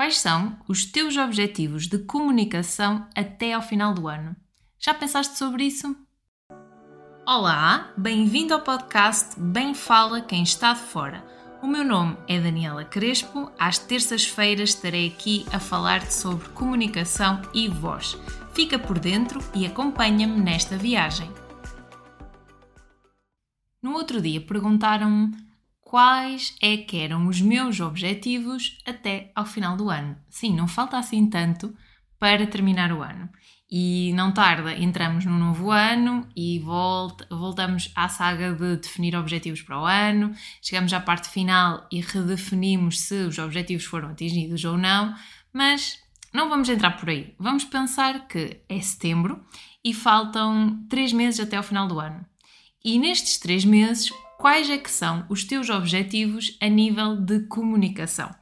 Quais 0.00 0.18
são 0.18 0.56
os 0.66 0.86
teus 0.86 1.18
objetivos 1.18 1.86
de 1.86 1.98
comunicação 1.98 3.06
até 3.14 3.52
ao 3.52 3.60
final 3.60 3.92
do 3.92 4.08
ano? 4.08 4.34
Já 4.78 4.94
pensaste 4.94 5.36
sobre 5.36 5.64
isso? 5.64 5.94
Olá, 7.26 7.92
bem-vindo 7.98 8.54
ao 8.54 8.62
podcast 8.62 9.38
Bem 9.38 9.74
Fala 9.74 10.22
Quem 10.22 10.42
Está 10.42 10.72
de 10.72 10.80
Fora. 10.80 11.22
O 11.62 11.66
meu 11.66 11.84
nome 11.84 12.16
é 12.26 12.40
Daniela 12.40 12.82
Crespo. 12.82 13.52
Às 13.58 13.76
terças-feiras 13.76 14.70
estarei 14.70 15.06
aqui 15.06 15.44
a 15.52 15.60
falar-te 15.60 16.14
sobre 16.14 16.48
comunicação 16.48 17.42
e 17.52 17.68
voz. 17.68 18.16
Fica 18.54 18.78
por 18.78 18.98
dentro 18.98 19.38
e 19.54 19.66
acompanha-me 19.66 20.40
nesta 20.40 20.78
viagem. 20.78 21.30
No 23.82 23.92
outro 23.92 24.18
dia 24.18 24.40
perguntaram-me 24.40 25.36
quais 25.90 26.54
é 26.62 26.76
que 26.76 26.98
eram 26.98 27.26
os 27.26 27.40
meus 27.40 27.80
objetivos 27.80 28.78
até 28.86 29.32
ao 29.34 29.44
final 29.44 29.76
do 29.76 29.90
ano. 29.90 30.16
Sim, 30.28 30.54
não 30.54 30.68
falta 30.68 30.96
assim 30.96 31.28
tanto 31.28 31.74
para 32.16 32.46
terminar 32.46 32.92
o 32.92 33.02
ano. 33.02 33.28
E 33.68 34.12
não 34.14 34.30
tarda, 34.30 34.72
entramos 34.72 35.24
no 35.24 35.36
novo 35.36 35.72
ano 35.72 36.28
e 36.36 36.60
volta, 36.60 37.26
voltamos 37.28 37.90
à 37.96 38.08
saga 38.08 38.52
de 38.54 38.76
definir 38.76 39.16
objetivos 39.16 39.62
para 39.62 39.80
o 39.80 39.84
ano. 39.84 40.32
Chegamos 40.62 40.92
à 40.92 41.00
parte 41.00 41.28
final 41.28 41.84
e 41.90 42.00
redefinimos 42.00 43.00
se 43.00 43.24
os 43.24 43.36
objetivos 43.38 43.84
foram 43.84 44.10
atingidos 44.10 44.64
ou 44.64 44.78
não, 44.78 45.12
mas 45.52 45.98
não 46.32 46.48
vamos 46.48 46.68
entrar 46.68 46.92
por 47.00 47.10
aí. 47.10 47.34
Vamos 47.36 47.64
pensar 47.64 48.28
que 48.28 48.60
é 48.68 48.80
setembro 48.80 49.44
e 49.84 49.92
faltam 49.92 50.86
três 50.88 51.12
meses 51.12 51.40
até 51.40 51.56
ao 51.56 51.64
final 51.64 51.88
do 51.88 51.98
ano. 51.98 52.24
E 52.84 52.96
nestes 52.96 53.38
três 53.38 53.64
meses, 53.64 54.08
quais 54.40 54.70
é 54.70 54.78
que 54.78 54.90
são 54.90 55.26
os 55.28 55.44
teus 55.44 55.68
objetivos 55.68 56.56
a 56.62 56.66
nível 56.66 57.14
de 57.14 57.40
comunicação? 57.40 58.34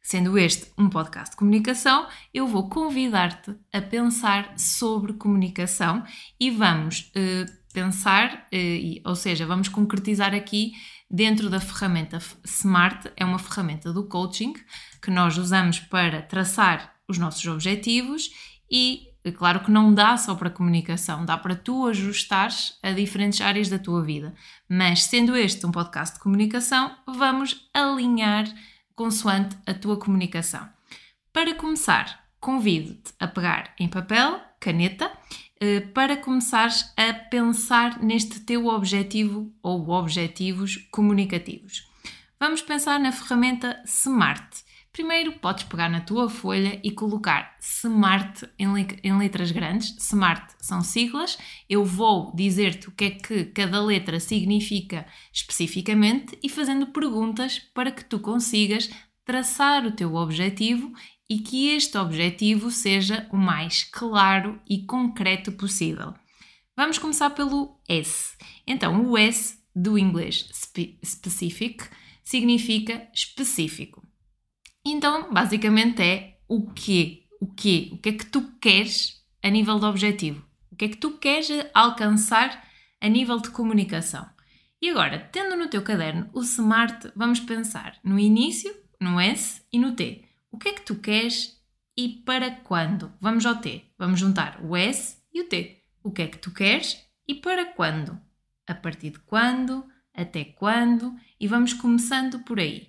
Sendo 0.00 0.38
este 0.38 0.72
um 0.78 0.88
podcast 0.88 1.32
de 1.32 1.36
comunicação, 1.36 2.08
eu 2.32 2.46
vou 2.46 2.70
convidar-te 2.70 3.54
a 3.70 3.82
pensar 3.82 4.58
sobre 4.58 5.12
comunicação 5.12 6.02
e 6.40 6.50
vamos 6.50 7.12
uh, 7.14 7.52
pensar, 7.72 8.46
uh, 8.50 9.08
ou 9.08 9.14
seja, 9.14 9.44
vamos 9.44 9.68
concretizar 9.68 10.34
aqui 10.34 10.72
dentro 11.08 11.50
da 11.50 11.60
ferramenta 11.60 12.18
SMART, 12.44 13.12
é 13.14 13.22
uma 13.22 13.38
ferramenta 13.38 13.92
do 13.92 14.08
coaching 14.08 14.54
que 15.02 15.10
nós 15.10 15.36
usamos 15.36 15.78
para 15.78 16.22
traçar 16.22 16.94
os 17.06 17.18
nossos 17.18 17.44
objetivos 17.46 18.30
e 18.70 19.11
claro 19.30 19.60
que 19.60 19.70
não 19.70 19.94
dá 19.94 20.16
só 20.16 20.34
para 20.34 20.50
comunicação, 20.50 21.24
dá 21.24 21.38
para 21.38 21.54
tu 21.54 21.86
ajustares 21.86 22.76
a 22.82 22.90
diferentes 22.90 23.40
áreas 23.40 23.68
da 23.68 23.78
tua 23.78 24.02
vida. 24.02 24.34
Mas 24.68 25.04
sendo 25.04 25.36
este 25.36 25.64
um 25.64 25.70
podcast 25.70 26.16
de 26.16 26.22
comunicação, 26.22 26.96
vamos 27.06 27.70
alinhar 27.72 28.52
consoante 28.96 29.56
a 29.64 29.72
tua 29.72 29.96
comunicação. 29.96 30.68
Para 31.32 31.54
começar, 31.54 32.24
convido-te 32.40 33.12
a 33.20 33.28
pegar 33.28 33.72
em 33.78 33.88
papel, 33.88 34.40
caneta, 34.58 35.12
eh, 35.60 35.80
para 35.80 36.16
começares 36.16 36.92
a 36.96 37.14
pensar 37.14 38.02
neste 38.02 38.40
teu 38.40 38.66
objetivo 38.66 39.54
ou 39.62 39.88
objetivos 39.90 40.76
comunicativos. 40.90 41.88
Vamos 42.40 42.60
pensar 42.60 42.98
na 42.98 43.12
ferramenta 43.12 43.80
SMART. 43.86 44.64
Primeiro, 44.92 45.32
podes 45.38 45.64
pegar 45.64 45.88
na 45.88 46.02
tua 46.02 46.28
folha 46.28 46.78
e 46.84 46.90
colocar 46.90 47.56
SMART 47.58 48.42
em, 48.58 49.18
letras 49.18 49.50
grandes. 49.50 49.96
SMART 49.98 50.52
são 50.58 50.82
siglas. 50.82 51.38
Eu 51.66 51.82
vou 51.82 52.30
dizer-te 52.36 52.90
o 52.90 52.92
que 52.92 53.04
é 53.04 53.10
que 53.10 53.44
cada 53.46 53.82
letra 53.82 54.20
significa 54.20 55.06
especificamente 55.32 56.38
e 56.42 56.48
fazendo 56.50 56.88
perguntas 56.88 57.58
para 57.58 57.90
que 57.90 58.04
tu 58.04 58.20
consigas 58.20 58.90
traçar 59.24 59.86
o 59.86 59.92
teu 59.92 60.14
objetivo 60.14 60.92
e 61.26 61.38
que 61.38 61.70
este 61.70 61.96
objetivo 61.96 62.70
seja 62.70 63.26
o 63.32 63.36
mais 63.38 63.84
claro 63.84 64.60
e 64.68 64.84
concreto 64.84 65.52
possível. 65.52 66.12
Vamos 66.76 66.98
começar 66.98 67.30
pelo 67.30 67.80
S. 67.88 68.36
Então, 68.66 69.08
o 69.08 69.16
S 69.16 69.58
do 69.74 69.98
inglês 69.98 70.50
specific 71.02 71.88
significa 72.22 73.08
específico. 73.14 74.11
Então, 74.84 75.32
basicamente 75.32 76.02
é 76.02 76.38
o 76.48 76.70
quê? 76.72 77.24
O 77.40 77.46
quê? 77.46 77.90
O 77.92 77.98
que 77.98 78.08
é 78.08 78.12
que 78.12 78.26
tu 78.26 78.42
queres 78.60 79.22
a 79.42 79.48
nível 79.48 79.78
de 79.78 79.86
objetivo? 79.86 80.44
O 80.70 80.76
que 80.76 80.86
é 80.86 80.88
que 80.88 80.96
tu 80.96 81.18
queres 81.18 81.48
alcançar 81.72 82.66
a 83.00 83.08
nível 83.08 83.38
de 83.38 83.50
comunicação? 83.50 84.28
E 84.80 84.90
agora, 84.90 85.28
tendo 85.30 85.56
no 85.56 85.68
teu 85.68 85.82
caderno 85.82 86.28
o 86.32 86.42
SMART, 86.42 87.12
vamos 87.14 87.38
pensar 87.38 87.98
no 88.02 88.18
início, 88.18 88.74
no 89.00 89.20
S 89.20 89.62
e 89.72 89.78
no 89.78 89.94
T. 89.94 90.24
O 90.50 90.58
que 90.58 90.70
é 90.70 90.72
que 90.72 90.82
tu 90.82 90.96
queres 90.96 91.56
e 91.96 92.08
para 92.24 92.50
quando? 92.50 93.12
Vamos 93.20 93.46
ao 93.46 93.56
T. 93.56 93.84
Vamos 93.96 94.18
juntar 94.18 94.60
o 94.64 94.76
S 94.76 95.18
e 95.32 95.40
o 95.40 95.48
T. 95.48 95.82
O 96.02 96.10
que 96.10 96.22
é 96.22 96.26
que 96.26 96.38
tu 96.38 96.50
queres 96.52 96.98
e 97.28 97.34
para 97.36 97.64
quando? 97.64 98.20
A 98.66 98.74
partir 98.74 99.10
de 99.10 99.20
quando? 99.20 99.84
Até 100.14 100.44
quando? 100.44 101.14
E 101.38 101.46
vamos 101.46 101.72
começando 101.72 102.40
por 102.40 102.58
aí. 102.58 102.88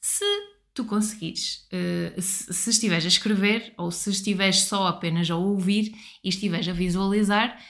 Se 0.00 0.24
tu 0.80 0.84
conseguires, 0.86 1.68
uh, 1.72 2.22
se, 2.22 2.54
se 2.54 2.70
estiveres 2.70 3.04
a 3.04 3.08
escrever 3.08 3.74
ou 3.76 3.90
se 3.90 4.08
estiveres 4.08 4.62
só 4.62 4.86
apenas 4.86 5.30
a 5.30 5.36
ouvir 5.36 5.94
e 6.24 6.28
estiveres 6.30 6.66
a 6.68 6.72
visualizar, 6.72 7.60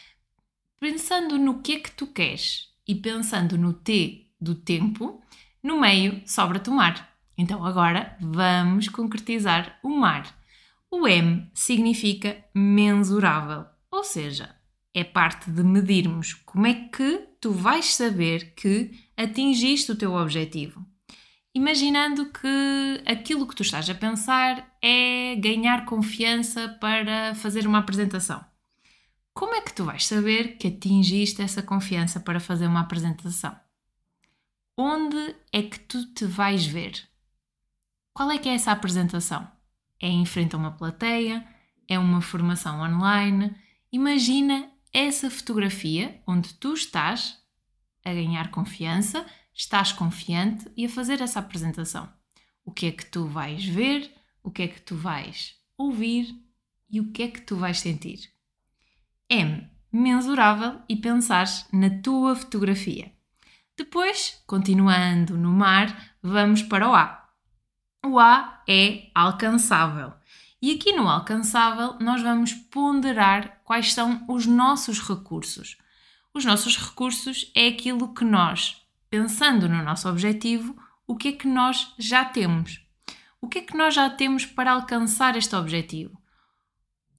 pensando 0.78 1.37
no 1.37 1.60
que 1.60 1.72
é 1.72 1.81
que 1.81 1.91
tu 1.91 2.06
queres 2.06 2.69
e 2.87 2.94
pensando 2.94 3.59
no 3.59 3.72
T 3.72 4.28
do 4.41 4.54
tempo, 4.54 5.20
no 5.60 5.81
meio 5.81 6.22
sobra-te 6.25 6.70
o 6.70 6.72
mar. 6.72 7.12
Então 7.37 7.65
agora 7.66 8.16
vamos 8.20 8.88
concretizar 8.88 9.81
o 9.82 9.88
mar. 9.88 10.32
O 10.88 11.09
M 11.09 11.50
significa 11.53 12.44
mensurável, 12.54 13.66
ou 13.91 14.04
seja, 14.04 14.54
é 14.94 15.03
parte 15.03 15.50
de 15.50 15.65
medirmos 15.65 16.34
como 16.34 16.66
é 16.66 16.75
que 16.75 17.26
tu 17.41 17.50
vais 17.50 17.87
saber 17.87 18.54
que 18.54 18.93
atingiste 19.16 19.91
o 19.91 19.97
teu 19.97 20.15
objetivo 20.15 20.84
imaginando 21.55 22.31
que 22.31 23.03
aquilo 23.06 23.47
que 23.47 23.55
tu 23.55 23.62
estás 23.62 23.88
a 23.91 23.94
pensar 23.94 24.77
é 24.81 25.34
ganhar 25.37 25.84
confiança 25.84 26.69
para 26.81 27.34
fazer 27.34 27.66
uma 27.66 27.78
apresentação. 27.78 28.44
Como 29.34 29.55
é 29.55 29.61
que 29.61 29.72
tu 29.72 29.84
vais 29.84 30.06
saber 30.06 30.56
que 30.56 30.69
atingiste 30.69 31.43
essa 31.43 31.62
confiança 31.62 32.21
para 32.21 32.41
fazer 32.41 32.66
uma 32.66 32.81
apresentação? 32.81 33.59
Onde 34.77 35.37
é 35.53 35.62
que 35.62 35.78
tu 35.78 36.06
te 36.12 36.25
vais 36.25 36.66
ver? 36.66 37.09
Qual 38.12 38.31
é 38.31 38.38
que 38.38 38.49
é 38.49 38.55
essa 38.55 38.72
apresentação? 38.72 39.47
É 40.00 40.09
em 40.09 40.25
frente 40.25 40.55
a 40.55 40.59
uma 40.59 40.72
plateia? 40.72 41.47
É 41.88 41.99
uma 41.99 42.21
formação 42.21 42.81
online? 42.81 43.55
Imagina 43.93 44.71
essa 44.93 45.31
fotografia 45.31 46.21
onde 46.27 46.55
tu 46.55 46.75
estás 46.75 47.38
a 48.05 48.12
ganhar 48.12 48.50
confiança 48.50 49.25
estás 49.55 49.93
confiante 49.93 50.71
e 50.77 50.87
a 50.87 50.88
fazer 50.88 51.21
essa 51.21 51.38
apresentação. 51.38 52.12
O 52.65 52.72
que 52.72 52.87
é 52.87 52.93
que 52.93 53.06
tu 53.06 53.27
vais 53.27 53.65
ver, 53.65 54.12
o 54.43 54.50
que 54.50 54.62
é 54.62 54.69
que 54.69 54.81
tu 54.81 54.97
vais 54.97 55.55
ouvir 55.77 56.34
e 56.91 57.00
o 57.00 57.11
que 57.12 57.22
é 57.22 57.28
que 57.28 57.41
tu 57.41 57.56
vais 57.56 57.81
sentir. 57.81 58.31
M. 59.28 59.69
Mensurável 59.93 60.81
e 60.88 60.97
pensares 60.97 61.66
na 61.72 61.91
tua 61.91 62.37
fotografia. 62.37 63.12
Depois, 63.77 64.43
continuando 64.47 65.37
no 65.37 65.50
mar, 65.50 66.15
vamos 66.22 66.62
para 66.62 66.88
o 66.88 66.94
A. 66.94 67.28
O 68.05 68.19
A 68.19 68.62
é 68.69 69.11
alcançável. 69.15 70.12
E 70.62 70.72
aqui 70.72 70.93
no 70.93 71.09
alcançável, 71.09 71.97
nós 71.99 72.22
vamos 72.22 72.53
ponderar 72.53 73.61
quais 73.65 73.94
são 73.94 74.25
os 74.28 74.47
nossos 74.47 75.00
recursos. 75.00 75.78
Os 76.34 76.44
nossos 76.44 76.77
recursos 76.77 77.50
é 77.55 77.69
aquilo 77.69 78.12
que 78.12 78.25
nós 78.25 78.77
pensando 79.10 79.69
no 79.69 79.82
nosso 79.82 80.09
objetivo, 80.09 80.76
o 81.06 81.16
que 81.16 81.28
é 81.28 81.32
que 81.32 81.48
nós 81.48 81.93
já 81.98 82.25
temos? 82.25 82.87
O 83.41 83.48
que 83.48 83.59
é 83.59 83.62
que 83.62 83.76
nós 83.76 83.94
já 83.94 84.09
temos 84.09 84.47
para 84.47 84.71
alcançar 84.72 85.37
este 85.37 85.56
objetivo? 85.56 86.17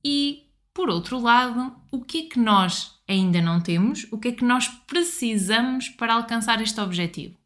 E, 0.04 0.50
por 0.74 0.90
outro 0.90 1.20
lado, 1.20 1.76
o 1.92 2.02
que 2.02 2.20
é 2.20 2.30
que 2.30 2.40
nós 2.40 3.00
ainda 3.08 3.42
não 3.42 3.60
temos? 3.60 4.08
O 4.12 4.18
que 4.18 4.30
é 4.30 4.32
que 4.32 4.46
nós 4.46 4.68
precisamos 4.68 5.90
para 5.90 6.14
alcançar 6.14 6.62
este 6.62 6.80
objetivo? 6.80 7.38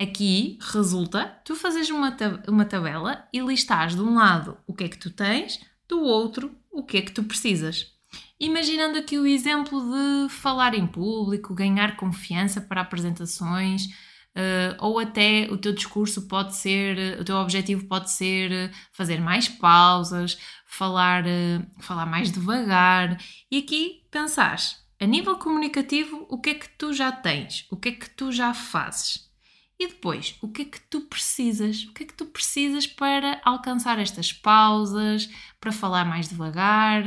Aqui 0.00 0.58
resulta 0.62 1.26
tu 1.44 1.54
fazes 1.54 1.90
uma, 1.90 2.12
tab 2.12 2.42
uma 2.48 2.64
tabela 2.64 3.28
e 3.32 3.40
listares 3.40 3.94
de 3.94 4.00
um 4.00 4.14
lado 4.14 4.56
o 4.66 4.72
que 4.72 4.84
é 4.84 4.88
que 4.88 4.96
tu 4.96 5.10
tens, 5.10 5.60
do 5.86 6.00
outro 6.00 6.56
o 6.70 6.82
que 6.82 6.96
é 6.98 7.02
que 7.02 7.12
tu 7.12 7.24
precisas. 7.24 7.92
Imaginando 8.40 8.96
aqui 8.98 9.18
o 9.18 9.26
exemplo 9.26 9.78
de 9.82 10.30
falar 10.30 10.74
em 10.74 10.86
público, 10.86 11.54
ganhar 11.54 11.96
confiança 11.96 12.58
para 12.58 12.80
apresentações, 12.80 13.84
uh, 13.84 14.76
ou 14.78 14.98
até 14.98 15.46
o 15.50 15.58
teu 15.58 15.74
discurso 15.74 16.26
pode 16.26 16.56
ser, 16.56 17.20
o 17.20 17.24
teu 17.24 17.36
objetivo 17.36 17.86
pode 17.86 18.10
ser 18.10 18.50
eh, 18.50 18.70
fazer 18.92 19.20
mais 19.20 19.46
pausas, 19.46 20.38
falar, 20.66 21.24
uh, 21.24 21.82
falar 21.82 22.06
mais 22.06 22.32
devagar. 22.32 23.22
E 23.50 23.58
aqui 23.58 24.06
pensares, 24.10 24.76
a 24.98 25.04
nível 25.04 25.36
comunicativo, 25.36 26.26
o 26.30 26.40
que 26.40 26.50
é 26.50 26.54
que 26.54 26.68
tu 26.78 26.94
já 26.94 27.12
tens? 27.12 27.66
O 27.70 27.76
que 27.76 27.90
é 27.90 27.92
que 27.92 28.08
tu 28.08 28.32
já 28.32 28.54
fazes? 28.54 29.28
E 29.78 29.86
depois, 29.86 30.34
o 30.40 30.48
que 30.48 30.62
é 30.62 30.64
que 30.64 30.80
tu 30.88 31.02
precisas? 31.02 31.84
O 31.84 31.92
que 31.92 32.04
é 32.04 32.06
que 32.06 32.14
tu 32.14 32.24
precisas 32.24 32.86
para 32.86 33.38
alcançar 33.44 33.98
estas 33.98 34.32
pausas, 34.32 35.28
para 35.60 35.72
falar 35.72 36.06
mais 36.06 36.28
devagar? 36.28 37.04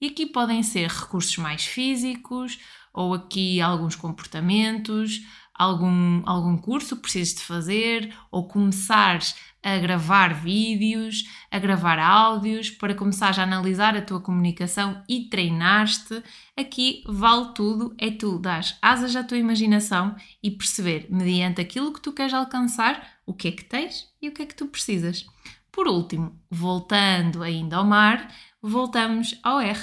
E 0.00 0.06
aqui 0.08 0.26
podem 0.26 0.62
ser 0.62 0.88
recursos 0.88 1.36
mais 1.38 1.64
físicos, 1.64 2.58
ou 2.92 3.14
aqui 3.14 3.60
alguns 3.60 3.96
comportamentos, 3.96 5.20
algum, 5.54 6.22
algum 6.24 6.56
curso 6.56 6.96
que 6.96 7.02
precisas 7.02 7.34
de 7.34 7.42
fazer, 7.42 8.14
ou 8.30 8.46
começares 8.46 9.34
a 9.62 9.76
gravar 9.78 10.32
vídeos, 10.34 11.24
a 11.50 11.58
gravar 11.58 11.98
áudios, 11.98 12.70
para 12.70 12.94
começares 12.94 13.38
a 13.38 13.42
analisar 13.42 13.96
a 13.96 14.02
tua 14.02 14.20
comunicação 14.20 15.02
e 15.08 15.28
treinar-te. 15.28 16.22
Aqui 16.56 17.02
vale 17.06 17.52
tudo, 17.54 17.92
é 17.98 18.10
tu 18.10 18.38
dar 18.38 18.62
asas 18.80 19.16
à 19.16 19.24
tua 19.24 19.36
imaginação 19.36 20.14
e 20.42 20.50
perceber, 20.50 21.08
mediante 21.10 21.60
aquilo 21.60 21.92
que 21.92 22.00
tu 22.00 22.12
queres 22.12 22.32
alcançar, 22.32 23.18
o 23.26 23.34
que 23.34 23.48
é 23.48 23.52
que 23.52 23.64
tens 23.64 24.08
e 24.22 24.28
o 24.28 24.32
que 24.32 24.42
é 24.42 24.46
que 24.46 24.54
tu 24.54 24.66
precisas. 24.66 25.26
Por 25.72 25.86
último, 25.86 26.36
voltando 26.50 27.42
ainda 27.42 27.76
ao 27.76 27.84
mar, 27.84 28.32
voltamos 28.62 29.38
ao 29.42 29.60
R. 29.60 29.80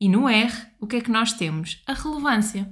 E 0.00 0.08
no 0.08 0.28
R, 0.28 0.52
o 0.78 0.86
que 0.86 0.96
é 0.96 1.00
que 1.00 1.10
nós 1.10 1.32
temos? 1.32 1.82
A 1.86 1.94
relevância. 1.94 2.70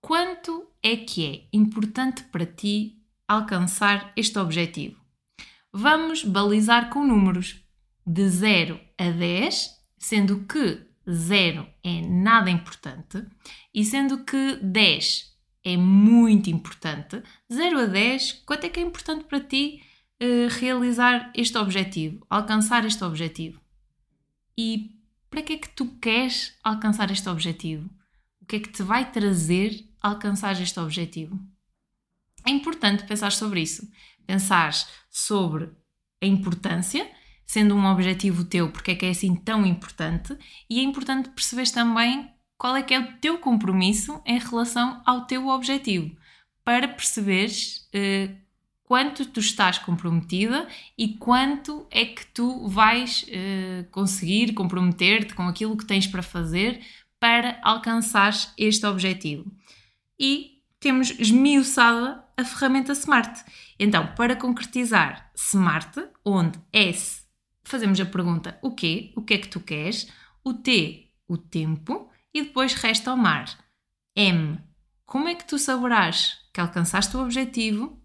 Quanto 0.00 0.66
é 0.82 0.96
que 0.96 1.26
é 1.26 1.56
importante 1.56 2.24
para 2.24 2.44
ti 2.44 2.98
alcançar 3.26 4.12
este 4.16 4.38
objetivo? 4.38 5.00
Vamos 5.72 6.24
balizar 6.24 6.90
com 6.90 7.06
números 7.06 7.62
de 8.06 8.28
0 8.28 8.80
a 8.98 9.10
10, 9.10 9.70
sendo 9.98 10.44
que 10.44 10.82
0 11.08 11.66
é 11.82 12.00
nada 12.02 12.50
importante 12.50 13.24
e 13.72 13.84
sendo 13.84 14.24
que 14.24 14.56
10 14.56 15.30
é 15.64 15.76
muito 15.76 16.50
importante. 16.50 17.22
0 17.52 17.80
a 17.80 17.86
10, 17.86 18.42
quanto 18.44 18.64
é 18.64 18.68
que 18.68 18.80
é 18.80 18.82
importante 18.82 19.24
para 19.24 19.40
ti 19.40 19.82
uh, 20.20 20.48
realizar 20.58 21.32
este 21.34 21.56
objetivo, 21.58 22.24
alcançar 22.28 22.84
este 22.84 23.04
objetivo? 23.04 23.60
E 24.62 24.94
para 25.30 25.40
que 25.40 25.54
é 25.54 25.56
que 25.56 25.70
tu 25.70 25.86
queres 26.02 26.54
alcançar 26.62 27.10
este 27.10 27.26
objetivo? 27.30 27.88
O 28.42 28.44
que 28.44 28.56
é 28.56 28.60
que 28.60 28.68
te 28.68 28.82
vai 28.82 29.10
trazer 29.10 29.88
alcançar 30.02 30.60
este 30.60 30.78
objetivo? 30.78 31.40
É 32.46 32.50
importante 32.50 33.04
pensar 33.04 33.32
sobre 33.32 33.62
isso. 33.62 33.90
Pensar 34.26 34.74
sobre 35.08 35.70
a 36.20 36.26
importância, 36.26 37.10
sendo 37.46 37.74
um 37.74 37.86
objetivo 37.86 38.44
teu, 38.44 38.70
porque 38.70 38.90
é 38.90 38.94
que 38.94 39.06
é 39.06 39.10
assim 39.10 39.34
tão 39.34 39.64
importante, 39.64 40.36
e 40.68 40.78
é 40.78 40.82
importante 40.82 41.30
perceberes 41.30 41.70
também 41.70 42.30
qual 42.58 42.76
é 42.76 42.82
que 42.82 42.92
é 42.92 43.00
o 43.00 43.16
teu 43.16 43.38
compromisso 43.38 44.20
em 44.26 44.38
relação 44.38 45.00
ao 45.06 45.24
teu 45.24 45.48
objetivo, 45.48 46.14
para 46.62 46.86
perceberes 46.86 47.88
uh, 47.94 48.36
quanto 48.90 49.24
tu 49.24 49.38
estás 49.38 49.78
comprometida 49.78 50.66
e 50.98 51.16
quanto 51.16 51.86
é 51.92 52.04
que 52.06 52.26
tu 52.26 52.66
vais 52.66 53.22
uh, 53.22 53.88
conseguir 53.92 54.52
comprometer-te 54.52 55.32
com 55.32 55.44
aquilo 55.44 55.76
que 55.76 55.86
tens 55.86 56.08
para 56.08 56.24
fazer 56.24 56.80
para 57.20 57.60
alcançar 57.62 58.32
este 58.58 58.84
objetivo. 58.84 59.48
E 60.18 60.60
temos 60.80 61.10
esmiuçada 61.20 62.24
a 62.36 62.44
ferramenta 62.44 62.92
SMART. 62.92 63.44
Então, 63.78 64.08
para 64.16 64.34
concretizar 64.34 65.30
SMART, 65.36 65.96
onde 66.24 66.58
S 66.72 67.22
fazemos 67.62 68.00
a 68.00 68.04
pergunta 68.04 68.58
o 68.60 68.74
quê? 68.74 69.12
O 69.14 69.22
que 69.22 69.34
é 69.34 69.38
que 69.38 69.46
tu 69.46 69.60
queres? 69.60 70.08
O 70.42 70.52
T, 70.52 71.12
o 71.28 71.38
tempo, 71.38 72.10
e 72.34 72.42
depois 72.42 72.74
resta 72.74 73.14
o 73.14 73.16
mar. 73.16 73.56
M, 74.16 74.58
como 75.06 75.28
é 75.28 75.36
que 75.36 75.46
tu 75.46 75.60
saberás 75.60 76.40
que 76.52 76.60
alcançaste 76.60 77.16
o 77.16 77.22
objetivo? 77.22 77.99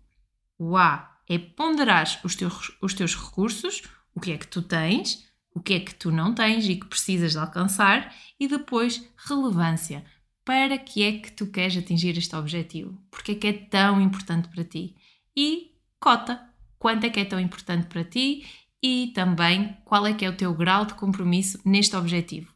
O 0.58 0.78
A 0.78 1.20
é 1.28 1.38
ponderar 1.38 2.06
os 2.24 2.36
teus, 2.36 2.78
os 2.82 2.94
teus 2.94 3.16
recursos, 3.16 3.84
o 4.14 4.20
que 4.20 4.32
é 4.32 4.38
que 4.38 4.48
tu 4.48 4.62
tens, 4.62 5.26
o 5.54 5.60
que 5.60 5.74
é 5.74 5.80
que 5.80 5.96
tu 5.96 6.12
não 6.12 6.34
tens 6.34 6.68
e 6.68 6.76
que 6.76 6.86
precisas 6.86 7.32
de 7.32 7.38
alcançar, 7.38 8.14
e 8.40 8.48
depois 8.48 9.04
relevância 9.18 10.06
para 10.44 10.78
que 10.78 11.04
é 11.04 11.20
que 11.20 11.32
tu 11.32 11.48
queres 11.48 11.76
atingir 11.76 12.18
este 12.18 12.36
objetivo? 12.36 12.98
Porque 13.10 13.32
é 13.32 13.36
que 13.36 13.48
é 13.48 13.54
tão 13.54 14.00
importante 14.00 14.48
para 14.48 14.64
ti? 14.64 14.96
E 15.36 15.72
cota, 16.00 16.40
quanto 16.78 17.06
é 17.06 17.10
que 17.10 17.20
é 17.20 17.26
tão 17.26 17.40
importante 17.40 17.88
para 17.88 18.04
ti 18.04 18.46
e 18.82 19.12
também 19.16 19.76
qual 19.84 20.06
é 20.06 20.14
que 20.14 20.24
é 20.24 20.30
o 20.30 20.38
teu 20.38 20.54
grau 20.54 20.86
de 20.86 20.94
compromisso 20.94 21.60
neste 21.66 21.96
objetivo. 21.96 22.54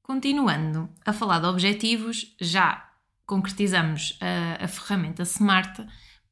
Continuando 0.00 0.88
a 1.04 1.12
falar 1.12 1.40
de 1.40 1.46
objetivos, 1.46 2.36
já 2.40 2.88
concretizamos 3.26 4.16
a, 4.20 4.64
a 4.64 4.68
ferramenta 4.68 5.24
SMART 5.24 5.84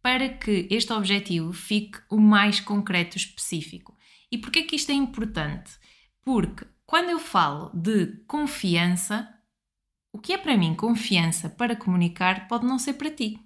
para 0.05 0.29
que 0.29 0.69
este 0.71 0.93
objetivo 0.93 1.51
fique 1.55 1.99
o 2.11 2.19
mais 2.19 2.61
concreto 2.61 3.17
específico. 3.17 3.97
E 4.31 4.37
porquê 4.37 4.65
que 4.65 4.77
isto 4.77 4.93
é 4.93 4.95
importante? 4.95 5.79
Porque 6.21 6.67
quando 6.85 7.09
eu 7.09 7.19
falo 7.19 7.71
de 7.73 8.09
confiança, 8.27 9.27
o 10.13 10.19
que 10.19 10.35
é 10.35 10.37
para 10.37 10.59
mim 10.59 10.75
confiança 10.75 11.49
para 11.49 11.75
comunicar 11.75 12.47
pode 12.49 12.67
não 12.67 12.79
ser 12.79 12.93
para 12.93 13.11
ti. 13.11 13.41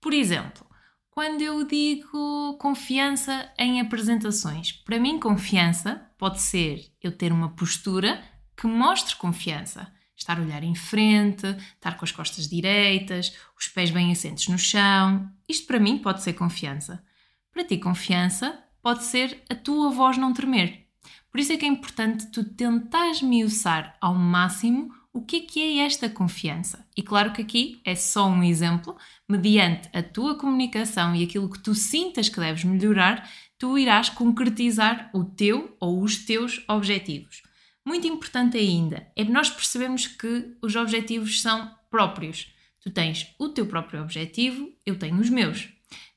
Por 0.00 0.14
exemplo, 0.14 0.66
quando 1.10 1.42
eu 1.42 1.64
digo 1.64 2.56
confiança 2.58 3.52
em 3.58 3.78
apresentações, 3.78 4.72
para 4.72 4.98
mim 4.98 5.20
confiança 5.20 6.10
pode 6.16 6.40
ser 6.40 6.90
eu 7.02 7.12
ter 7.12 7.30
uma 7.30 7.50
postura 7.50 8.24
que 8.56 8.66
mostre 8.66 9.16
confiança. 9.16 9.92
Estar 10.20 10.38
a 10.38 10.42
olhar 10.42 10.62
em 10.62 10.74
frente, 10.74 11.46
estar 11.46 11.96
com 11.96 12.04
as 12.04 12.12
costas 12.12 12.46
direitas, 12.46 13.34
os 13.58 13.66
pés 13.68 13.90
bem 13.90 14.12
assentos 14.12 14.48
no 14.48 14.58
chão. 14.58 15.26
Isto 15.48 15.66
para 15.66 15.80
mim 15.80 15.96
pode 15.96 16.22
ser 16.22 16.34
confiança. 16.34 17.02
Para 17.50 17.64
ti, 17.64 17.78
confiança 17.78 18.62
pode 18.82 19.02
ser 19.04 19.42
a 19.48 19.54
tua 19.54 19.90
voz 19.90 20.18
não 20.18 20.34
tremer. 20.34 20.86
Por 21.30 21.40
isso 21.40 21.52
é 21.52 21.56
que 21.56 21.64
é 21.64 21.68
importante 21.68 22.30
tu 22.30 22.44
tentares 22.44 23.22
miuçar 23.22 23.96
ao 23.98 24.14
máximo 24.14 24.92
o 25.12 25.22
que 25.22 25.36
é 25.36 25.40
que 25.40 25.60
é 25.60 25.84
esta 25.84 26.08
confiança? 26.08 26.86
E 26.96 27.02
claro 27.02 27.32
que 27.32 27.42
aqui 27.42 27.80
é 27.84 27.94
só 27.94 28.28
um 28.28 28.42
exemplo, 28.42 28.96
mediante 29.28 29.88
a 29.92 30.02
tua 30.02 30.36
comunicação 30.36 31.16
e 31.16 31.24
aquilo 31.24 31.50
que 31.50 31.58
tu 31.58 31.74
sintas 31.74 32.28
que 32.28 32.38
deves 32.38 32.62
melhorar, 32.62 33.28
tu 33.58 33.76
irás 33.76 34.08
concretizar 34.08 35.10
o 35.12 35.24
teu 35.24 35.76
ou 35.80 36.02
os 36.02 36.24
teus 36.24 36.62
objetivos. 36.68 37.42
Muito 37.84 38.06
importante 38.06 38.56
ainda 38.58 39.10
é 39.16 39.24
nós 39.24 39.50
percebemos 39.50 40.06
que 40.06 40.56
os 40.62 40.76
objetivos 40.76 41.40
são 41.40 41.74
próprios. 41.90 42.52
Tu 42.80 42.90
tens 42.90 43.34
o 43.38 43.48
teu 43.48 43.66
próprio 43.66 44.02
objetivo, 44.02 44.72
eu 44.84 44.98
tenho 44.98 45.18
os 45.18 45.30
meus. 45.30 45.68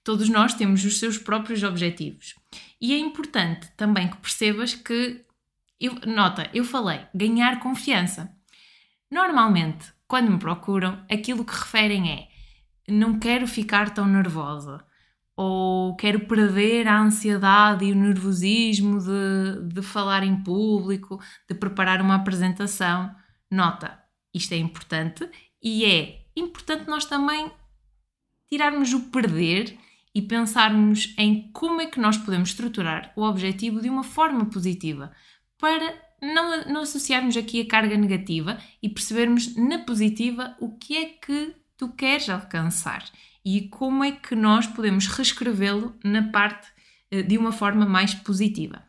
Todos 0.03 0.29
nós 0.29 0.53
temos 0.53 0.83
os 0.83 0.99
seus 0.99 1.17
próprios 1.17 1.63
objetivos. 1.63 2.35
E 2.79 2.93
é 2.93 2.97
importante 2.97 3.71
também 3.77 4.09
que 4.09 4.17
percebas 4.17 4.75
que, 4.75 5.25
eu, 5.79 5.95
nota, 6.05 6.49
eu 6.53 6.65
falei 6.65 7.05
ganhar 7.15 7.59
confiança. 7.59 8.35
Normalmente, 9.09 9.91
quando 10.07 10.31
me 10.31 10.39
procuram, 10.39 11.05
aquilo 11.09 11.45
que 11.45 11.53
referem 11.53 12.11
é 12.11 12.27
não 12.87 13.17
quero 13.17 13.47
ficar 13.47 13.93
tão 13.93 14.05
nervosa 14.05 14.85
ou 15.35 15.95
quero 15.95 16.21
perder 16.27 16.87
a 16.87 16.99
ansiedade 16.99 17.85
e 17.85 17.91
o 17.91 17.95
nervosismo 17.95 18.99
de, 18.99 19.73
de 19.73 19.81
falar 19.81 20.23
em 20.23 20.43
público, 20.43 21.19
de 21.49 21.55
preparar 21.55 22.01
uma 22.01 22.15
apresentação. 22.15 23.13
Nota, 23.49 23.99
isto 24.33 24.53
é 24.53 24.57
importante 24.57 25.27
e 25.61 25.85
é 25.85 26.25
importante 26.35 26.87
nós 26.87 27.05
também 27.05 27.51
tirarmos 28.49 28.93
o 28.93 29.09
perder 29.09 29.77
e 30.13 30.21
pensarmos 30.21 31.13
em 31.17 31.51
como 31.51 31.81
é 31.81 31.87
que 31.87 31.99
nós 31.99 32.17
podemos 32.17 32.49
estruturar 32.49 33.11
o 33.15 33.23
objetivo 33.23 33.81
de 33.81 33.89
uma 33.89 34.03
forma 34.03 34.45
positiva 34.45 35.11
para 35.57 35.95
não, 36.21 36.65
não 36.65 36.81
associarmos 36.81 37.35
aqui 37.35 37.61
a 37.61 37.67
carga 37.67 37.97
negativa 37.97 38.59
e 38.81 38.89
percebermos 38.89 39.55
na 39.55 39.79
positiva 39.79 40.55
o 40.59 40.77
que 40.77 40.97
é 40.97 41.05
que 41.05 41.55
tu 41.75 41.89
queres 41.89 42.29
alcançar 42.29 43.03
e 43.45 43.67
como 43.67 44.03
é 44.03 44.11
que 44.11 44.35
nós 44.35 44.65
podemos 44.67 45.07
reescrevê-lo 45.07 45.95
na 46.03 46.31
parte 46.31 46.67
eh, 47.11 47.21
de 47.21 47.37
uma 47.37 47.51
forma 47.51 47.85
mais 47.85 48.13
positiva. 48.13 48.83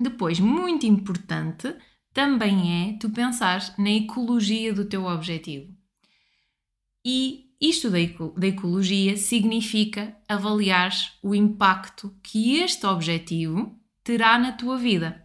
Depois, 0.00 0.40
muito 0.40 0.86
importante 0.86 1.74
também 2.12 2.94
é 2.94 2.98
tu 2.98 3.10
pensar 3.10 3.74
na 3.78 3.90
ecologia 3.90 4.72
do 4.72 4.84
teu 4.84 5.04
objetivo. 5.04 5.72
E 7.04 7.48
isto 7.60 7.90
da, 7.90 7.98
ecologia 8.46 9.16
significa 9.16 10.16
avaliar 10.28 10.92
o 11.22 11.34
impacto 11.34 12.14
que 12.22 12.58
este 12.58 12.86
objetivo 12.86 13.76
terá 14.04 14.38
na 14.38 14.52
tua 14.52 14.76
vida. 14.76 15.24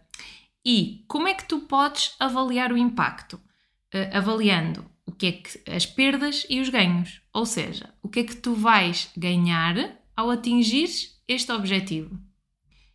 E 0.64 1.04
como 1.06 1.28
é 1.28 1.34
que 1.34 1.46
tu 1.46 1.60
podes 1.60 2.14
avaliar 2.18 2.72
o 2.72 2.76
impacto? 2.76 3.40
Uh, 3.94 4.16
avaliando 4.16 4.90
o 5.06 5.12
que 5.12 5.26
é 5.26 5.32
que 5.32 5.70
as 5.70 5.86
perdas 5.86 6.46
e 6.48 6.60
os 6.60 6.68
ganhos. 6.68 7.20
Ou 7.32 7.46
seja, 7.46 7.92
o 8.02 8.08
que 8.08 8.20
é 8.20 8.24
que 8.24 8.36
tu 8.36 8.54
vais 8.54 9.10
ganhar 9.16 9.98
ao 10.16 10.30
atingir 10.30 10.88
este 11.28 11.52
objetivo? 11.52 12.18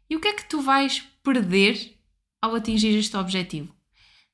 E 0.09 0.15
o 0.15 0.19
que 0.19 0.27
é 0.27 0.33
que 0.33 0.47
tu 0.49 0.61
vais 0.61 1.03
perder 1.23 1.97
ao 2.41 2.55
atingir 2.55 2.97
este 2.97 3.15
objetivo? 3.15 3.73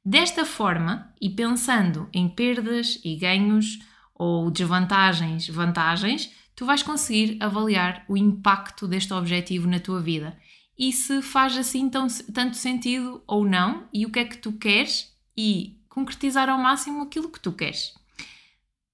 Desta 0.03 0.45
forma, 0.45 1.13
e 1.19 1.29
pensando 1.29 2.07
em 2.13 2.29
perdas 2.29 2.99
e 3.03 3.15
ganhos 3.15 3.79
ou 4.13 4.51
desvantagens, 4.51 5.47
vantagens, 5.49 6.31
tu 6.55 6.65
vais 6.65 6.83
conseguir 6.83 7.37
avaliar 7.41 8.05
o 8.07 8.15
impacto 8.15 8.87
deste 8.87 9.13
objetivo 9.13 9.67
na 9.67 9.79
tua 9.79 9.99
vida 10.01 10.37
e 10.77 10.91
se 10.91 11.21
faz 11.21 11.57
assim 11.57 11.89
tão, 11.89 12.07
tanto 12.33 12.55
sentido 12.55 13.23
ou 13.27 13.45
não 13.45 13.87
e 13.93 14.05
o 14.05 14.11
que 14.11 14.19
é 14.19 14.25
que 14.25 14.37
tu 14.37 14.53
queres 14.53 15.13
e 15.35 15.79
concretizar 15.95 16.49
ao 16.49 16.57
máximo 16.57 17.03
aquilo 17.03 17.31
que 17.31 17.39
tu 17.39 17.53
queres. 17.53 17.93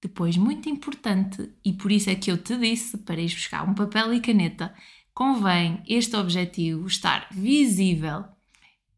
Depois, 0.00 0.36
muito 0.36 0.68
importante, 0.68 1.52
e 1.64 1.72
por 1.72 1.90
isso 1.90 2.08
é 2.08 2.14
que 2.14 2.30
eu 2.30 2.38
te 2.38 2.56
disse 2.56 2.96
para 2.98 3.20
ir 3.20 3.28
buscar 3.28 3.68
um 3.68 3.74
papel 3.74 4.14
e 4.14 4.20
caneta, 4.20 4.72
convém 5.12 5.82
este 5.88 6.14
objetivo 6.14 6.86
estar 6.86 7.26
visível. 7.32 8.24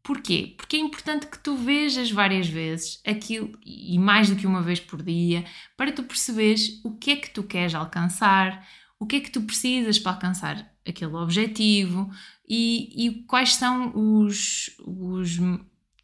Porquê? 0.03 0.53
Porque 0.55 0.75
é 0.75 0.79
importante 0.79 1.25
que 1.25 1.39
tu 1.39 1.57
vejas 1.57 2.11
várias 2.11 2.47
vezes 2.47 3.01
aquilo 3.03 3.57
e 3.65 3.97
mais 3.97 4.29
do 4.29 4.35
que 4.35 4.45
uma 4.45 4.61
vez 4.61 4.79
por 4.79 5.01
dia 5.01 5.43
para 5.75 5.91
tu 5.91 6.03
perceberes 6.03 6.79
o 6.83 6.95
que 6.95 7.09
é 7.09 7.15
que 7.15 7.31
tu 7.31 7.41
queres 7.41 7.73
alcançar, 7.73 8.67
o 8.99 9.07
que 9.07 9.15
é 9.15 9.19
que 9.19 9.31
tu 9.31 9.41
precisas 9.41 9.97
para 9.97 10.11
alcançar 10.11 10.71
aquele 10.87 11.15
objetivo 11.15 12.11
e, 12.47 13.07
e 13.07 13.23
quais 13.23 13.55
são 13.55 13.91
os, 13.95 14.69
os 14.85 15.39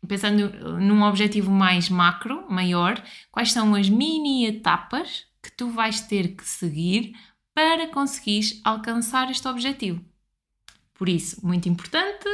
pensando 0.07 0.79
num 0.79 1.03
objetivo 1.03 1.51
mais 1.51 1.89
macro, 1.89 2.45
maior, 2.49 3.01
quais 3.31 3.51
são 3.51 3.75
as 3.75 3.89
mini 3.89 4.45
etapas 4.45 5.25
que 5.41 5.51
tu 5.51 5.69
vais 5.69 6.01
ter 6.01 6.35
que 6.35 6.45
seguir 6.45 7.13
para 7.53 7.87
conseguires 7.87 8.59
alcançar 8.63 9.29
este 9.29 9.47
objetivo. 9.47 10.03
Por 10.93 11.09
isso, 11.09 11.45
muito 11.45 11.67
importante 11.67 12.27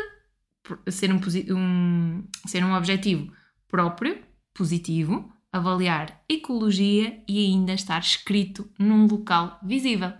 ser 0.89 1.11
um, 1.11 1.19
um, 1.55 2.27
ser 2.45 2.63
um 2.63 2.73
objetivo 2.73 3.31
próprio, 3.67 4.21
positivo, 4.53 5.31
avaliar 5.51 6.21
ecologia 6.27 7.21
e 7.27 7.45
ainda 7.45 7.73
estar 7.73 7.99
escrito 7.99 8.69
num 8.77 9.07
local 9.07 9.59
visível. 9.63 10.13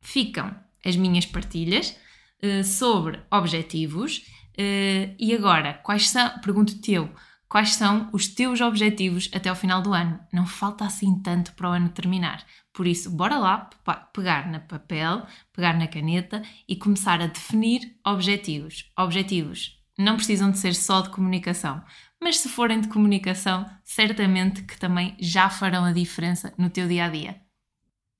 Ficam 0.00 0.54
as 0.84 0.96
minhas 0.96 1.26
partilhas 1.26 1.96
uh, 2.42 2.64
sobre 2.64 3.20
objetivos 3.30 4.26
Uh, 4.60 5.16
e 5.18 5.34
agora, 5.34 5.72
quais 5.82 6.10
são, 6.10 6.38
pergunto-te 6.40 6.92
eu, 6.92 7.08
quais 7.48 7.76
são 7.76 8.10
os 8.12 8.28
teus 8.28 8.60
objetivos 8.60 9.30
até 9.34 9.48
ao 9.48 9.56
final 9.56 9.80
do 9.80 9.94
ano? 9.94 10.20
Não 10.30 10.44
falta 10.44 10.84
assim 10.84 11.18
tanto 11.22 11.54
para 11.54 11.70
o 11.70 11.72
ano 11.72 11.88
terminar. 11.88 12.44
Por 12.70 12.86
isso, 12.86 13.10
bora 13.10 13.38
lá 13.38 13.70
pegar 14.12 14.50
na 14.50 14.60
papel, 14.60 15.26
pegar 15.54 15.78
na 15.78 15.88
caneta 15.88 16.42
e 16.68 16.76
começar 16.76 17.22
a 17.22 17.26
definir 17.26 17.96
objetivos. 18.06 18.90
Objetivos 18.98 19.78
não 19.98 20.16
precisam 20.16 20.50
de 20.50 20.58
ser 20.58 20.74
só 20.74 21.00
de 21.00 21.08
comunicação, 21.08 21.82
mas 22.22 22.38
se 22.38 22.48
forem 22.50 22.82
de 22.82 22.88
comunicação, 22.88 23.64
certamente 23.82 24.62
que 24.62 24.78
também 24.78 25.16
já 25.18 25.48
farão 25.48 25.86
a 25.86 25.92
diferença 25.92 26.52
no 26.58 26.68
teu 26.68 26.86
dia 26.86 27.06
a 27.06 27.08
dia 27.08 27.49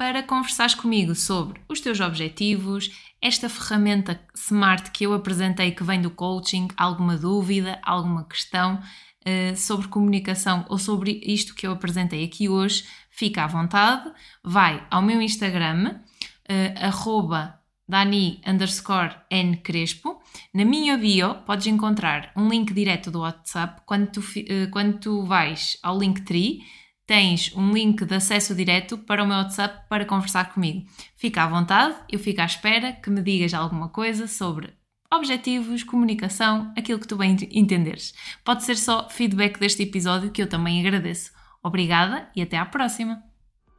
para 0.00 0.22
conversares 0.22 0.74
comigo 0.74 1.14
sobre 1.14 1.60
os 1.68 1.78
teus 1.78 2.00
objetivos, 2.00 2.90
esta 3.20 3.50
ferramenta 3.50 4.18
Smart 4.34 4.92
que 4.92 5.04
eu 5.04 5.12
apresentei 5.12 5.72
que 5.72 5.84
vem 5.84 6.00
do 6.00 6.10
coaching, 6.10 6.68
alguma 6.74 7.18
dúvida, 7.18 7.78
alguma 7.82 8.24
questão 8.24 8.76
uh, 8.80 9.54
sobre 9.54 9.88
comunicação 9.88 10.64
ou 10.70 10.78
sobre 10.78 11.20
isto 11.22 11.54
que 11.54 11.66
eu 11.66 11.72
apresentei 11.72 12.24
aqui 12.24 12.48
hoje, 12.48 12.86
fica 13.10 13.44
à 13.44 13.46
vontade, 13.46 14.10
vai 14.42 14.82
ao 14.90 15.02
meu 15.02 15.20
Instagram, 15.20 15.96
uh, 15.96 16.86
arroba 16.86 17.60
Dani 17.86 18.40
underscore 18.46 19.14
N 19.30 19.58
Crespo. 19.58 20.18
Na 20.54 20.64
minha 20.64 20.96
bio 20.96 21.34
podes 21.44 21.66
encontrar 21.66 22.32
um 22.34 22.48
link 22.48 22.72
direto 22.72 23.10
do 23.10 23.20
WhatsApp. 23.20 23.82
Quando 23.84 24.10
tu, 24.12 24.20
uh, 24.20 24.70
quando 24.70 24.98
tu 24.98 25.26
vais 25.26 25.76
ao 25.82 25.98
Linktree, 25.98 26.60
tens 27.10 27.52
um 27.56 27.72
link 27.72 28.04
de 28.04 28.14
acesso 28.14 28.54
direto 28.54 28.96
para 28.96 29.24
o 29.24 29.26
meu 29.26 29.38
WhatsApp 29.38 29.88
para 29.88 30.04
conversar 30.04 30.54
comigo. 30.54 30.86
Fica 31.16 31.42
à 31.42 31.48
vontade, 31.48 31.96
eu 32.08 32.20
fico 32.20 32.40
à 32.40 32.44
espera 32.44 32.92
que 32.92 33.10
me 33.10 33.20
digas 33.20 33.52
alguma 33.52 33.88
coisa 33.88 34.28
sobre 34.28 34.72
objetivos, 35.12 35.82
comunicação, 35.82 36.72
aquilo 36.78 37.00
que 37.00 37.08
tu 37.08 37.16
bem 37.16 37.36
entenderes. 37.50 38.14
Pode 38.44 38.62
ser 38.62 38.76
só 38.76 39.08
feedback 39.08 39.58
deste 39.58 39.82
episódio 39.82 40.30
que 40.30 40.40
eu 40.40 40.48
também 40.48 40.78
agradeço. 40.78 41.32
Obrigada 41.60 42.28
e 42.36 42.42
até 42.42 42.56
à 42.56 42.64
próxima! 42.64 43.20